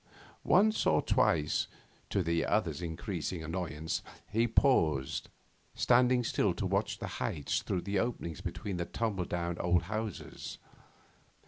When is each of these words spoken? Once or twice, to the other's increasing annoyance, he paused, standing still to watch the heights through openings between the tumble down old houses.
Once 0.43 0.87
or 0.87 0.99
twice, 1.03 1.67
to 2.09 2.23
the 2.23 2.43
other's 2.43 2.81
increasing 2.81 3.43
annoyance, 3.43 4.01
he 4.31 4.47
paused, 4.47 5.29
standing 5.75 6.23
still 6.23 6.55
to 6.55 6.65
watch 6.65 6.97
the 6.97 7.05
heights 7.21 7.61
through 7.61 7.83
openings 7.99 8.41
between 8.41 8.77
the 8.77 8.85
tumble 8.85 9.25
down 9.25 9.59
old 9.59 9.83
houses. 9.83 10.57